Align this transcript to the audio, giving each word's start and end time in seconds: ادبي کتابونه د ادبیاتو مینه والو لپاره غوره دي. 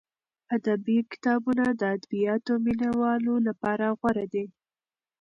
ادبي 0.55 0.97
کتابونه 1.11 1.65
د 1.79 1.81
ادبیاتو 1.95 2.53
مینه 2.65 2.89
والو 3.01 3.33
لپاره 3.47 3.85
غوره 3.99 4.25
دي. 4.33 4.45